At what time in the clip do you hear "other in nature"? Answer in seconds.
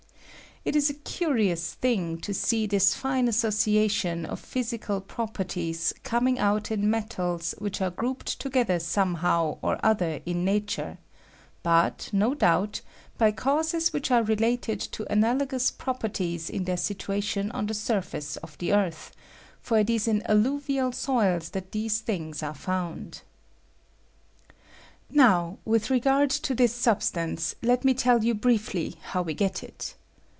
9.83-10.99